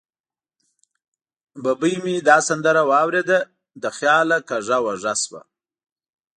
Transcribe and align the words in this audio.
ببۍ 1.63 1.95
مې 2.03 2.15
دا 2.29 2.37
سندره 2.47 2.83
واورېده، 2.89 3.39
له 3.81 3.89
خیاله 3.97 4.37
کږه 4.49 4.77
وږه 4.85 5.13
شوه. 5.23 5.41